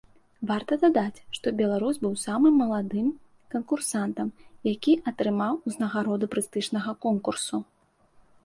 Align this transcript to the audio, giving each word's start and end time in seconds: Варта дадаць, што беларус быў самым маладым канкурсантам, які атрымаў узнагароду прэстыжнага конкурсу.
Варта 0.51 0.73
дадаць, 0.83 1.19
што 1.37 1.47
беларус 1.59 1.99
быў 2.05 2.15
самым 2.21 2.57
маладым 2.61 3.11
канкурсантам, 3.57 4.33
які 4.73 4.93
атрымаў 5.13 5.53
узнагароду 5.73 6.25
прэстыжнага 6.33 6.91
конкурсу. 7.07 7.55